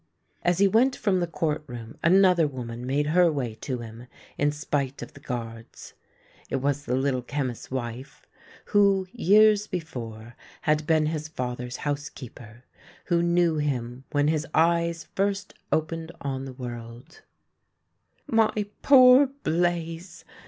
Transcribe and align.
As 0.41 0.57
he 0.57 0.67
went 0.67 0.95
from 0.95 1.19
the 1.19 1.27
court 1.27 1.63
room 1.67 1.95
another 2.03 2.47
woman 2.47 2.87
made 2.87 3.05
her 3.13 3.31
way 3.31 3.53
to 3.61 3.77
him 3.81 4.07
in 4.35 4.51
spite 4.51 5.03
of 5.03 5.13
the 5.13 5.19
guards. 5.19 5.93
It 6.49 6.55
was 6.55 6.85
the 6.85 6.95
Little 6.95 7.21
Chemist's 7.21 7.69
wife 7.69 8.25
who, 8.73 9.05
years 9.13 9.67
before, 9.67 10.35
had 10.61 10.87
been 10.87 11.05
his 11.05 11.27
father's 11.27 11.77
housekeeper, 11.85 12.63
who 13.05 13.21
knew 13.21 13.57
him 13.59 14.03
when 14.09 14.27
his 14.27 14.47
eyes 14.55 15.03
first 15.13 15.53
opened 15.71 16.11
on 16.19 16.45
the 16.45 16.53
world. 16.53 17.21
26o 18.27 18.31
THE 18.31 18.31
LANE 18.31 18.37
THAT 18.37 18.37
HAD 18.37 18.37
NO 18.37 18.47
TURNING" 18.47 18.53
My 18.65 18.69
poor 18.81 19.27
Blaze 19.43 20.25